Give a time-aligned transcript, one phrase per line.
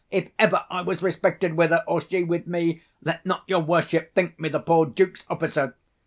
[0.09, 4.15] If ever I was respected with her, or she with me, let not your worship
[4.15, 5.75] think me the poor duke's officer.